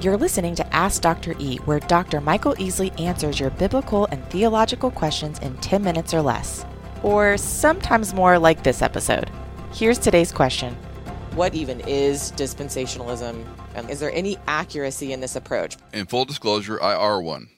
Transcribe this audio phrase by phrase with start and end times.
[0.00, 1.34] You're listening to Ask Dr.
[1.38, 2.22] E, where Dr.
[2.22, 6.64] Michael Easley answers your biblical and theological questions in 10 minutes or less.
[7.02, 9.30] Or sometimes more like this episode.
[9.74, 10.74] Here's today's question
[11.34, 13.44] What even is dispensationalism?
[13.74, 15.76] And is there any accuracy in this approach?
[15.92, 17.50] In full disclosure, I are one.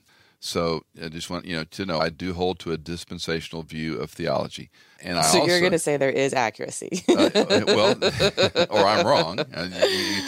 [0.45, 4.01] So I just want you know to know I do hold to a dispensational view
[4.01, 4.71] of theology,
[5.01, 7.05] and I so also, you're going to say there is accuracy.
[7.09, 7.31] uh,
[7.69, 7.97] well,
[8.71, 9.39] or I'm wrong.
[9.39, 9.69] Uh,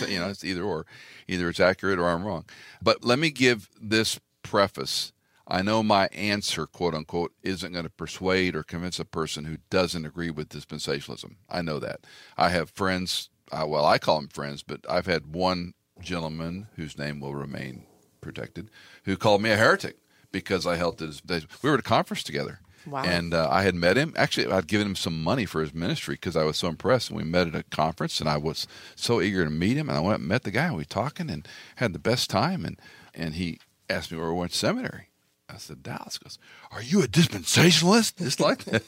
[0.08, 0.86] You, know, it's either or.
[1.26, 2.44] Either it's accurate or I'm wrong.
[2.80, 5.12] But let me give this preface.
[5.48, 9.56] I know my answer, quote unquote, isn't going to persuade or convince a person who
[9.68, 11.36] doesn't agree with dispensationalism.
[11.50, 12.00] I know that.
[12.36, 16.96] I have friends, uh, well, I call them friends, but I've had one gentleman whose
[16.96, 17.86] name will remain
[18.20, 18.70] protected
[19.04, 19.98] who called me a heretic
[20.34, 21.22] because I held this.
[21.62, 22.58] We were at a conference together.
[22.86, 23.04] Wow.
[23.04, 24.12] And uh, I had met him.
[24.16, 27.08] Actually, I'd given him some money for his ministry because I was so impressed.
[27.08, 28.66] And we met at a conference, and I was
[28.96, 29.88] so eager to meet him.
[29.88, 30.64] And I went and met the guy.
[30.64, 32.64] And we were talking and had the best time.
[32.64, 32.78] And
[33.14, 35.08] and he asked me where we went to seminary.
[35.48, 36.18] I said Dallas.
[36.18, 36.38] He goes,
[36.72, 38.82] "Are you a dispensationalist?" Just like that.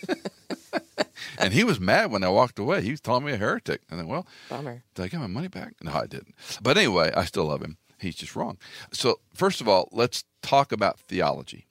[1.38, 2.82] and he was mad when I walked away.
[2.82, 3.82] He was calling me a heretic.
[3.88, 4.82] And then, well, Bummer.
[4.94, 5.74] did I get my money back?
[5.80, 6.34] No, I didn't.
[6.60, 7.78] But anyway, I still love him.
[7.98, 8.58] He's just wrong.
[8.92, 11.66] So, first of all, let's talk about theology.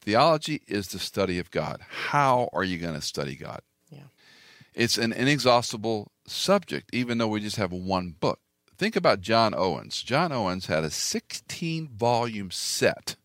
[0.00, 1.80] Theology is the study of God.
[1.88, 3.60] How are you going to study God?
[3.90, 4.04] Yeah.
[4.74, 8.40] It's an inexhaustible subject, even though we just have one book.
[8.78, 10.02] Think about John Owens.
[10.02, 13.16] John Owens had a 16 volume set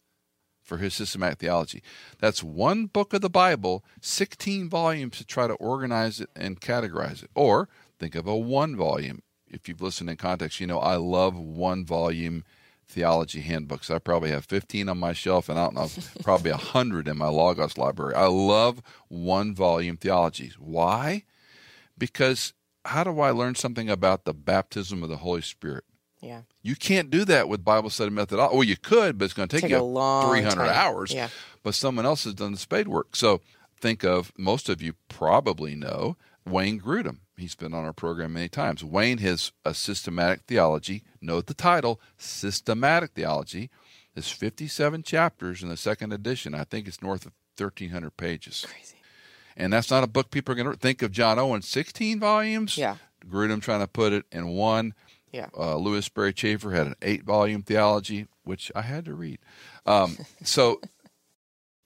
[0.62, 1.82] for his systematic theology.
[2.20, 7.24] That's one book of the Bible, 16 volumes to try to organize it and categorize
[7.24, 7.30] it.
[7.36, 7.70] Or
[8.00, 9.22] think of a one volume.
[9.50, 12.44] If you've listened in context, you know I love one volume
[12.88, 13.90] theology handbooks.
[13.90, 15.90] I probably have 15 on my shelf and I don't know,
[16.24, 18.16] probably 100 in my Logos library.
[18.16, 20.56] I love one volume theologies.
[20.60, 21.24] Why?
[21.98, 22.54] Because
[22.86, 25.84] how do I learn something about the baptism of the Holy Spirit?
[26.22, 26.42] Yeah.
[26.62, 28.56] You can't do that with Bible study methodology.
[28.56, 30.70] Well, you could, but it's going to take, Take you a long 300 time.
[30.70, 31.14] hours.
[31.14, 31.30] Yeah.
[31.64, 33.16] But someone else has done the spade work.
[33.16, 33.42] So
[33.80, 37.20] think of most of you probably know Wayne Grudem.
[37.38, 38.84] He's been on our program many times.
[38.84, 41.04] Wayne has a systematic theology.
[41.22, 43.70] Note the title, Systematic Theology.
[44.14, 46.56] There's 57 chapters in the second edition.
[46.56, 48.66] I think it's north of 1,300 pages.
[48.68, 48.96] Crazy.
[49.58, 52.78] And that's not a book people are going to think of John Owen, 16 volumes.
[52.78, 52.96] Yeah.
[53.28, 54.94] Grudem trying to put it in one.
[55.32, 55.48] Yeah.
[55.58, 59.40] Uh, Lewis Sperry Chafer had an eight volume theology, which I had to read.
[59.86, 60.80] Um, so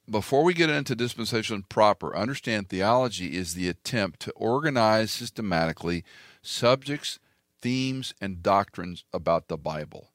[0.10, 6.04] before we get into dispensation proper, understand theology is the attempt to organize systematically
[6.42, 7.20] subjects,
[7.62, 10.12] themes, and doctrines about the Bible.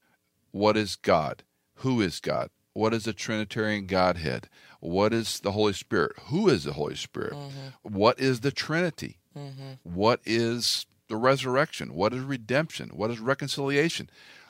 [0.51, 1.43] What is God?
[1.75, 2.49] Who is God?
[2.73, 4.49] What is the Trinitarian Godhead?
[4.81, 6.13] What is the Holy Spirit?
[6.27, 7.33] Who is the Holy Spirit?
[7.33, 7.93] Mm-hmm.
[7.97, 9.19] What is the Trinity?
[9.37, 9.73] Mm-hmm.
[9.83, 11.93] What is the resurrection?
[11.93, 12.89] What is redemption?
[12.89, 14.09] What is reconciliation?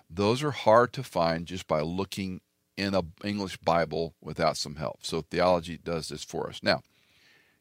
[0.10, 2.42] Those are hard to find just by looking
[2.78, 5.00] in a English Bible without some help.
[5.06, 6.62] So theology does this for us.
[6.62, 6.82] Now,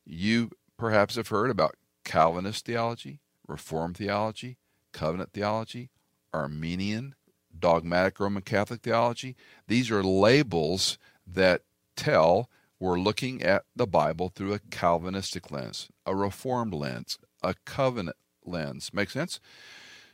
[0.05, 4.59] you perhaps have heard about Calvinist theology, Reformed theology,
[4.93, 5.91] covenant theology,
[6.33, 7.15] Arminian,
[7.59, 9.37] dogmatic Roman Catholic theology.
[9.69, 11.63] These are labels that
[11.97, 12.51] tell
[12.81, 18.91] we're looking at the Bible through a Calvinistic lens, a Reformed lens, a covenant lens.
[18.93, 19.41] Make sense?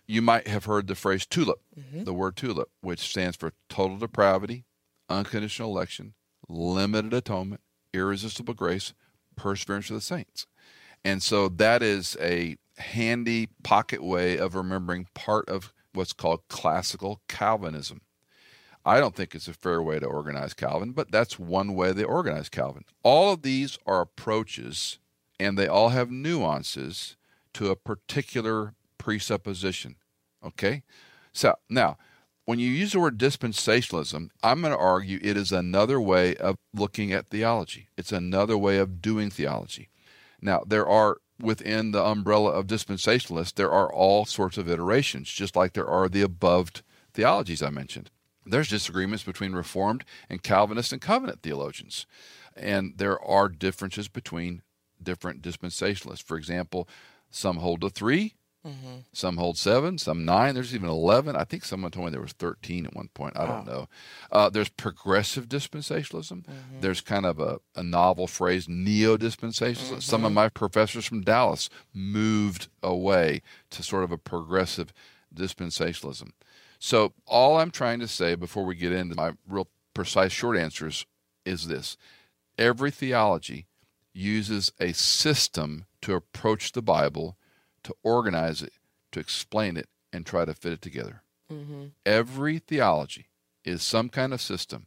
[0.07, 2.05] You might have heard the phrase tulip, mm-hmm.
[2.05, 4.65] the word tulip, which stands for total depravity,
[5.11, 6.15] unconditional election,
[6.49, 7.61] limited atonement,
[7.93, 8.95] irresistible grace,
[9.37, 10.47] perseverance of the saints.
[11.05, 17.21] And so that is a handy pocket way of remembering part of what's called classical
[17.29, 18.03] Calvinism.
[18.85, 22.05] I don't think it's a fair way to organize Calvin, but that's one way they
[22.05, 22.85] organize Calvin.
[23.03, 24.99] All of these are approaches,
[25.39, 27.17] and they all have nuances
[27.55, 29.97] to a particular presupposition.
[30.45, 30.83] Okay?
[31.33, 31.99] So now,
[32.51, 36.57] when you use the word dispensationalism, I'm going to argue it is another way of
[36.75, 37.87] looking at theology.
[37.97, 39.89] It's another way of doing theology.
[40.43, 45.55] Now, there are within the umbrella of dispensationalists, there are all sorts of iterations, just
[45.55, 46.73] like there are the above
[47.15, 48.11] theologies I mentioned.
[48.45, 52.05] There's disagreements between Reformed and Calvinist and covenant theologians.
[52.57, 54.63] And there are differences between
[55.01, 56.25] different dispensationalists.
[56.25, 56.89] For example,
[57.31, 57.91] some hold to
[58.63, 58.73] 3
[59.13, 60.55] some hold seven, some nine.
[60.55, 61.35] There's even eleven.
[61.37, 63.37] I think someone told me there was thirteen at one point.
[63.37, 63.89] I don't know.
[64.31, 66.45] Uh, there's progressive dispensationalism.
[66.45, 66.81] Mm-hmm.
[66.81, 69.91] There's kind of a, a novel phrase, neo dispensationalism.
[69.91, 70.01] Mm-hmm.
[70.01, 74.93] Some of my professors from Dallas moved away to sort of a progressive
[75.35, 76.33] dispensationalism.
[76.79, 81.07] So all I'm trying to say before we get into my real precise short answers
[81.45, 81.97] is this:
[82.59, 83.67] every theology
[84.13, 87.37] uses a system to approach the Bible
[87.85, 88.73] to organize it,
[89.13, 91.23] to explain it, and try to fit it together.
[91.53, 91.87] Mm-hmm.
[92.07, 93.27] Every theology
[93.65, 94.87] is some kind of system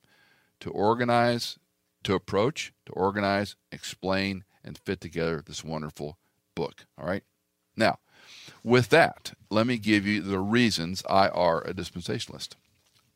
[0.60, 1.58] to organize,
[2.04, 6.18] to approach, to organize, explain, and fit together this wonderful
[6.56, 6.86] book.
[6.98, 7.24] All right.
[7.76, 8.00] Now,
[8.64, 12.56] with that, let me give you the reasons I are a dispensationalist.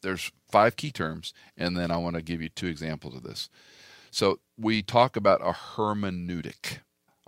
[0.01, 3.49] There's five key terms, and then I want to give you two examples of this.
[4.11, 6.79] So we talk about a hermeneutic.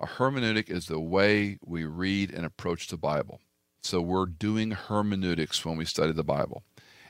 [0.02, 3.42] A hermeneutic is the way we read and approach the Bible.
[3.84, 6.64] So we're doing hermeneutics when we study the Bible.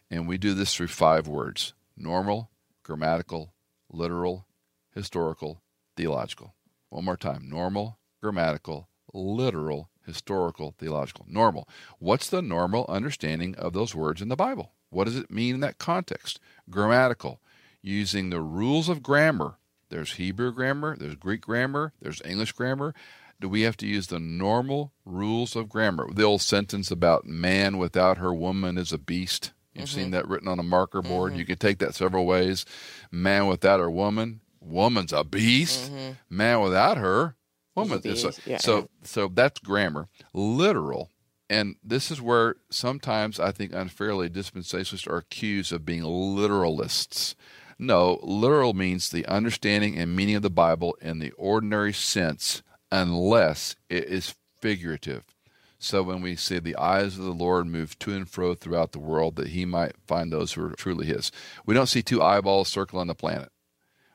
[0.10, 2.50] And we do this through five words normal,
[2.82, 3.54] grammatical,
[3.92, 4.48] literal,
[4.92, 5.62] historical,
[5.96, 6.56] theological.
[6.90, 11.28] One more time normal, grammatical, literal, historical, theological.
[11.30, 11.70] Normal.
[12.00, 14.72] What's the normal understanding of those words in the Bible?
[14.90, 16.40] What does it mean in that context?
[16.72, 17.40] Grammatical.
[17.84, 19.60] Using the rules of grammar.
[19.90, 22.94] There's Hebrew grammar, there's Greek grammar, there's English grammar.
[23.42, 26.08] Do we have to use the normal rules of grammar?
[26.14, 29.54] The old sentence about man without her woman is a beast.
[29.74, 29.96] You've mm-hmm.
[29.96, 31.32] seen that written on a marker board.
[31.32, 31.40] Mm-hmm.
[31.40, 32.66] You can take that several ways.
[33.12, 35.92] Man without her woman, woman's a beast.
[35.92, 36.12] Mm-hmm.
[36.30, 37.36] Man without her,
[37.76, 38.58] woman is a, yeah.
[38.58, 40.10] so so that's grammar.
[40.34, 41.10] Literal,
[41.50, 47.36] and this is where sometimes I think unfairly dispensationalists are accused of being literalists.
[47.81, 52.62] No, literal means the understanding and meaning of the Bible in the ordinary sense,
[52.92, 55.24] unless it is figurative.
[55.80, 59.00] So when we say the eyes of the Lord move to and fro throughout the
[59.00, 61.31] world, that he might find those who are truly his.
[61.66, 63.50] We don't see two eyeballs circling the planet.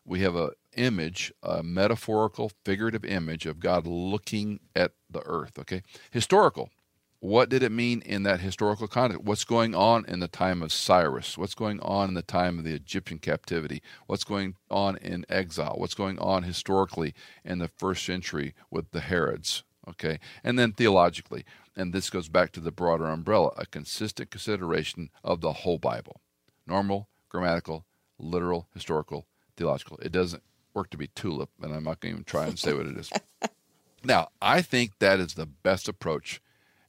[0.04, 5.58] We have a image, a metaphorical, figurative image of God looking at the earth.
[5.58, 6.68] Okay, historical.
[7.24, 9.24] What did it mean in that historical context?
[9.24, 11.38] What's going on in the time of Cyrus?
[11.38, 13.80] What's going on in the time of the Egyptian captivity?
[14.06, 15.76] What's going on in exile?
[15.78, 19.62] What's going on historically in the first century with the Herods?
[19.88, 25.08] Okay, and then theologically, and this goes back to the broader umbrella, a consistent consideration
[25.24, 26.20] of the whole Bible
[26.66, 27.86] normal, grammatical,
[28.18, 29.26] literal, historical,
[29.56, 29.98] theological.
[30.02, 30.42] It doesn't
[30.74, 32.98] work to be tulip, and I'm not going to even try and say what it
[32.98, 33.10] is.
[34.04, 36.42] now, I think that is the best approach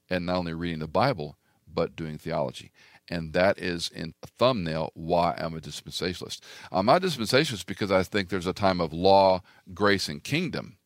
[0.10, 1.38] in not only reading the Bible,
[1.72, 2.72] but doing theology.
[3.08, 6.40] And that is in a thumbnail why I'm a dispensationalist.
[6.72, 9.42] I'm not a dispensationalist because I think there's a time of law,
[9.74, 10.78] grace, and kingdom.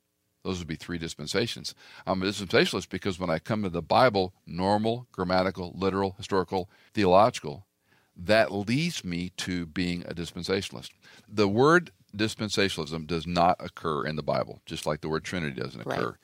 [0.44, 1.76] Those would be three dispensations.
[2.06, 7.66] I'm a dispensationalist because when I come to the Bible, normal, grammatical, literal, historical, theological,
[8.16, 10.90] that leads me to being a dispensationalist.
[11.28, 15.82] The word dispensationalism does not occur in the Bible, just like the word Trinity doesn't
[15.82, 16.10] occur.
[16.10, 16.16] Right.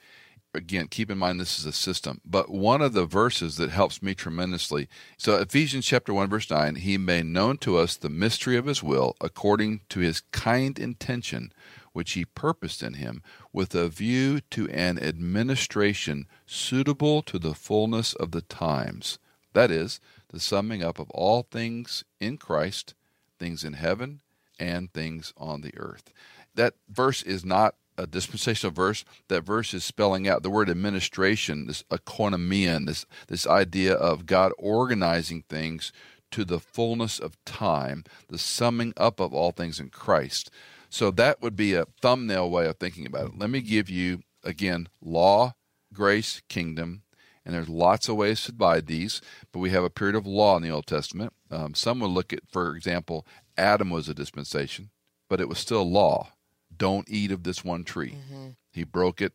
[0.55, 2.21] Again, keep in mind this is a system.
[2.25, 4.87] But one of the verses that helps me tremendously
[5.17, 8.81] so, Ephesians chapter 1, verse 9, He made known to us the mystery of His
[8.81, 11.51] will according to His kind intention,
[11.93, 13.21] which He purposed in Him,
[13.51, 19.19] with a view to an administration suitable to the fullness of the times.
[19.53, 19.99] That is,
[20.29, 22.93] the summing up of all things in Christ,
[23.39, 24.21] things in heaven
[24.59, 26.13] and things on the earth.
[26.55, 29.05] That verse is not a dispensational verse.
[29.27, 34.51] That verse is spelling out the word administration, this economia, this this idea of God
[34.57, 35.91] organizing things
[36.31, 40.49] to the fullness of time, the summing up of all things in Christ.
[40.89, 43.37] So that would be a thumbnail way of thinking about it.
[43.37, 45.55] Let me give you again law,
[45.93, 47.03] grace, kingdom,
[47.45, 49.21] and there's lots of ways to divide these,
[49.51, 51.33] but we have a period of law in the Old Testament.
[51.51, 53.25] Um, some would look at, for example,
[53.57, 54.89] Adam was a dispensation,
[55.29, 56.31] but it was still law.
[56.77, 58.11] Don't eat of this one tree.
[58.11, 58.49] Mm-hmm.
[58.71, 59.33] He broke it.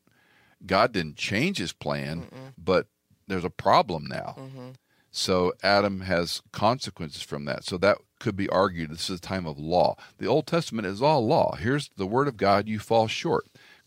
[0.65, 2.53] God didn't change his plan, Mm-mm.
[2.59, 2.87] but
[3.27, 4.35] there's a problem now.
[4.39, 4.69] Mm-hmm.
[5.11, 7.65] So Adam has consequences from that.
[7.65, 9.97] So that could be argued this is a time of law.
[10.19, 11.57] The Old Testament is all law.
[11.57, 13.47] Here's the word of God, you fall short.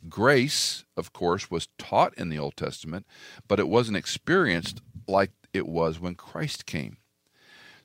[0.10, 3.05] Grace, of course, was taught in the Old Testament,
[3.48, 6.98] but it wasn't experienced like it was when Christ came.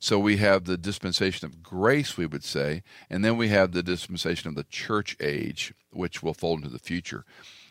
[0.01, 3.83] So we have the dispensation of grace, we would say, and then we have the
[3.83, 7.25] dispensation of the church age, which will fold into the future.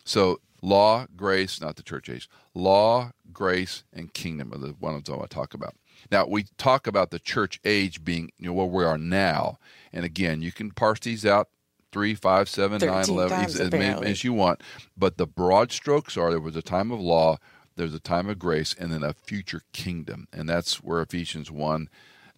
[0.04, 2.28] So law, grace, not the church age.
[2.54, 5.74] Law, grace, and kingdom are the ones I want to talk about.
[6.10, 9.58] Now we talk about the church age being you know where we are now,
[9.92, 11.48] and again you can parse these out
[11.90, 14.62] three, five, seven, nine, eleven, as, as many as you want.
[14.96, 17.38] But the broad strokes are there was a time of law,
[17.76, 21.88] there's a time of grace, and then a future kingdom, and that's where Ephesians one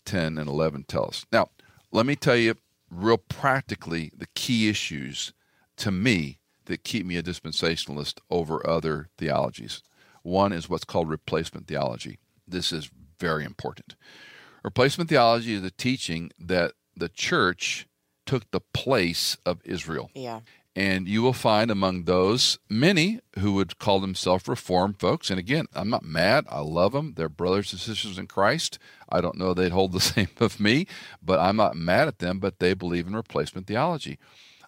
[0.05, 1.27] 10 and 11 tell us.
[1.33, 1.49] Now,
[1.91, 2.55] let me tell you
[2.91, 5.33] real practically the key issues
[5.77, 9.83] to me that keep me a dispensationalist over other theologies.
[10.23, 12.19] One is what's called replacement theology.
[12.47, 13.97] This is very important.
[14.63, 17.87] Replacement theology is a teaching that the church
[18.27, 20.11] took the place of Israel.
[20.15, 20.41] Yeah.
[20.77, 25.29] And you will find among those many who would call themselves Reformed folks.
[25.29, 26.47] And again, I'm not mad.
[26.49, 27.15] I love them.
[27.17, 28.79] They're brothers and sisters in Christ.
[29.09, 30.87] I don't know they'd hold the same of me,
[31.21, 32.39] but I'm not mad at them.
[32.39, 34.19] But they believe in replacement theology.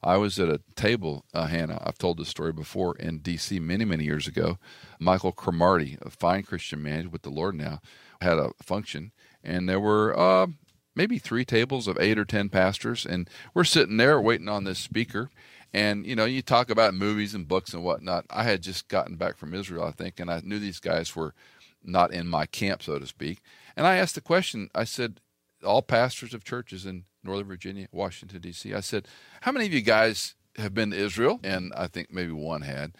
[0.05, 1.81] I was at a table, uh, Hannah.
[1.85, 3.61] I've told this story before in D.C.
[3.61, 4.59] many, many years ago.
[4.99, 7.81] Michael Cromartie, a fine Christian man with the Lord now,
[8.21, 9.13] had a function,
[9.45, 10.49] and there were uh,
[10.97, 14.79] maybe three tables of eight or ten pastors, and we're sitting there waiting on this
[14.81, 15.31] speaker.
[15.75, 18.27] And you know, you talk about movies and books and whatnot.
[18.31, 21.35] I had just gotten back from Israel, I think, and I knew these guys were
[21.83, 23.41] not in my camp, so to speak.
[23.77, 24.69] And I asked the question.
[24.75, 25.21] I said,
[25.65, 28.75] all pastors of churches in Northern Virginia, Washington, D.C.
[28.75, 29.07] I said,
[29.43, 31.41] How many of you guys have been to Israel?
[31.43, 32.93] And I think maybe one had.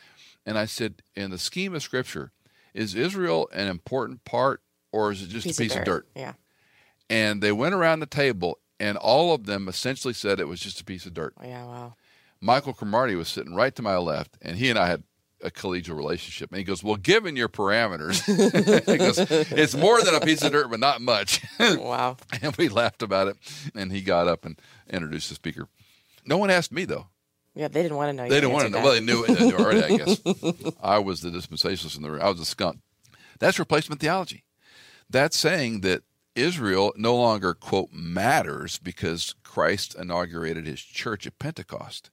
[0.47, 2.33] And I said, In the scheme of Scripture,
[2.75, 4.63] is Israel an important part
[4.93, 6.07] or is it just Piece a piece of of dirt.
[6.15, 6.21] dirt?
[6.21, 6.33] Yeah.
[7.11, 10.81] And they went around the table, and all of them essentially said it was just
[10.81, 11.35] a piece of dirt.
[11.43, 11.65] Yeah.
[11.65, 11.95] Wow.
[12.43, 15.05] Michael Cromartie was sitting right to my left, and he and I had
[15.43, 16.51] a collegial relationship.
[16.51, 18.23] And he goes, Well, given your parameters,
[18.87, 21.43] he goes, it's more than a piece of dirt, but not much.
[21.59, 22.17] Wow.
[22.43, 23.37] and we laughed about it.
[23.75, 25.69] And he got up and introduced the speaker.
[26.27, 27.09] No one asked me, though.
[27.55, 27.69] Yeah.
[27.69, 28.29] They didn't want to know.
[28.29, 28.83] They didn't want to know.
[28.83, 29.39] Well, they knew it.
[29.39, 30.21] They knew already, I guess.
[30.83, 32.23] I was the dispensationalist in the room.
[32.23, 32.81] I was a skunk.
[33.39, 34.45] That's replacement theology.
[35.09, 36.03] That's saying that
[36.35, 42.11] Israel no longer, quote, matters because Christ inaugurated his church at Pentecost.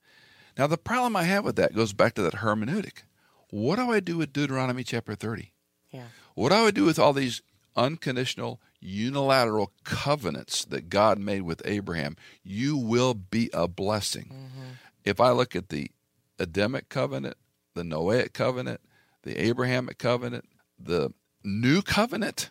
[0.60, 3.04] Now, the problem I have with that goes back to that hermeneutic.
[3.50, 5.54] What do I do with Deuteronomy chapter 30?
[5.90, 6.08] Yeah.
[6.36, 7.42] What do I do with all these
[7.78, 12.18] unconditional, unilateral covenants that God made with Abraham?
[12.44, 14.26] You will be a blessing.
[14.26, 14.70] Mm-hmm.
[15.06, 15.92] If I look at the
[16.38, 17.38] Adamic covenant,
[17.74, 18.82] the Noahic covenant,
[19.24, 20.44] the Abrahamic covenant,
[20.78, 22.50] the new covenant,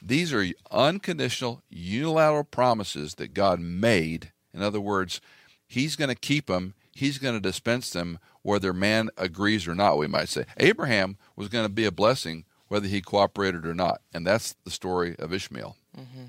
[0.00, 4.30] these are unconditional, unilateral promises that God made.
[4.54, 5.20] In other words,
[5.66, 9.98] He's going to keep them, He's going to dispense them whether man agrees or not,
[9.98, 10.46] we might say.
[10.56, 14.00] Abraham was going to be a blessing whether he cooperated or not.
[14.12, 15.76] And that's the story of Ishmael.
[15.96, 16.24] Mm-hmm.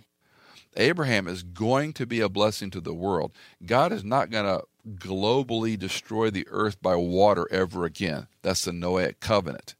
[0.78, 3.32] Abraham is going to be a blessing to the world.
[3.66, 4.64] God is not going to
[4.96, 8.28] globally destroy the earth by water ever again.
[8.44, 9.74] That's the Noahic covenant.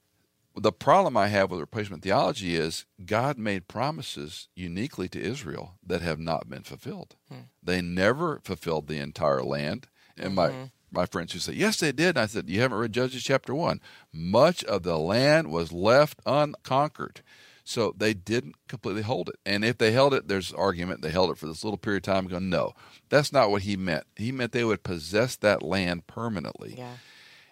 [0.56, 6.02] The problem I have with replacement theology is God made promises uniquely to Israel that
[6.02, 7.14] have not been fulfilled.
[7.28, 7.42] Hmm.
[7.62, 9.86] They never fulfilled the entire land.
[10.18, 10.50] And my
[10.90, 12.10] my friends who say, Yes, they did.
[12.10, 13.80] And I said, You haven't read Judges chapter one.
[14.12, 17.22] Much of the land was left unconquered.
[17.64, 19.36] So they didn't completely hold it.
[19.46, 22.14] And if they held it, there's argument they held it for this little period of
[22.14, 22.26] time.
[22.26, 22.72] Go, no,
[23.08, 24.04] that's not what he meant.
[24.16, 26.74] He meant they would possess that land permanently.
[26.76, 26.94] Yeah.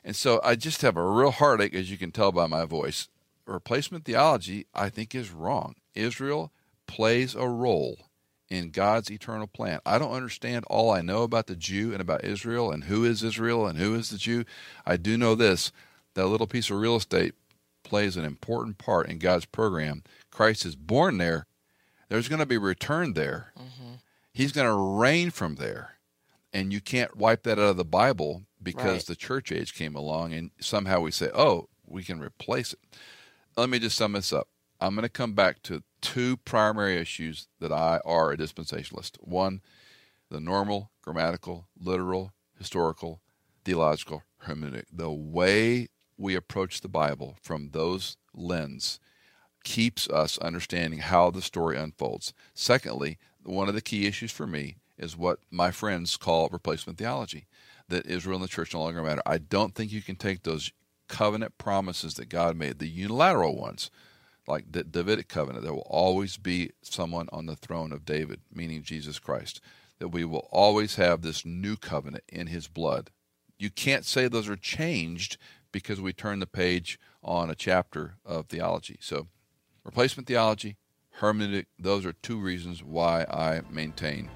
[0.05, 3.09] And so I just have a real heartache, as you can tell by my voice.
[3.47, 5.77] Replacement theology, I think, is wrong.
[5.95, 6.53] Israel
[6.87, 8.08] plays a role
[8.51, 9.81] in God's eternal plan.
[9.85, 13.23] I don't understand all I know about the Jew and about Israel and who is
[13.23, 14.45] Israel and who is the Jew.
[14.87, 15.73] I do know this
[16.15, 17.35] that little piece of real estate
[17.85, 20.03] plays an important part in God's program.
[20.31, 21.47] Christ is born there.
[22.09, 23.53] There's going to be return there.
[23.59, 23.95] Mm-hmm.
[24.33, 25.93] He's going to reign from there.
[26.53, 29.07] And you can't wipe that out of the Bible because Right.
[29.07, 32.79] the church age came along and somehow we say, oh, we can replace it.
[33.57, 34.49] Let me just sum this up.
[34.81, 39.17] I'm going to come back to two primary issues that I are a dispensationalist.
[39.21, 39.61] One,
[40.31, 43.21] the normal, grammatical, literal, historical,
[43.65, 44.85] theological hermeneutic.
[44.93, 49.01] The way we approach the Bible from those lens
[49.65, 52.33] keeps us understanding how the story unfolds.
[52.55, 57.47] Secondly, one of the key issues for me is what my friends call replacement theology
[57.89, 59.23] that Israel and the church no longer matter.
[59.25, 60.73] I don't think you can take those
[61.09, 63.91] covenant promises that God made, the unilateral ones,
[64.49, 68.83] like the Davidic covenant, there will always be someone on the throne of David, meaning
[68.83, 69.61] Jesus Christ,
[69.99, 73.11] that we will always have this new covenant in his blood.
[73.59, 75.37] You can't say those are changed
[75.71, 78.97] because we turn the page on a chapter of theology.
[79.01, 79.27] So,
[79.85, 80.77] replacement theology,
[81.21, 84.31] hermeneutic, those are two reasons why I maintain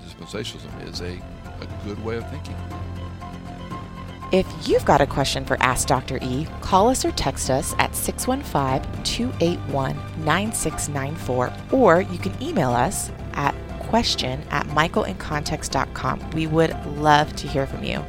[0.00, 1.20] dispensationalism is a,
[1.60, 2.56] a good way of thinking.
[4.30, 6.18] If you've got a question for Ask Dr.
[6.20, 13.10] E, call us or text us at 615 281 9694, or you can email us
[13.32, 16.30] at question at michaelincontext.com.
[16.32, 18.04] We would love to hear from you.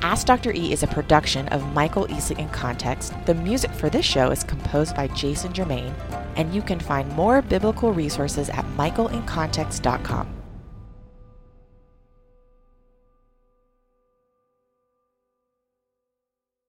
[0.00, 0.52] Ask Dr.
[0.52, 3.12] E is a production of Michael Easley in Context.
[3.26, 5.94] The music for this show is composed by Jason Germain,
[6.36, 10.37] and you can find more biblical resources at michaelincontext.com.